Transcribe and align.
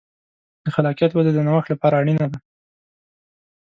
د 0.63 0.65
خلاقیت 0.75 1.11
وده 1.13 1.31
د 1.33 1.39
نوښت 1.47 1.67
لپاره 1.71 1.97
اړینه 2.01 2.25
ده. 2.31 2.39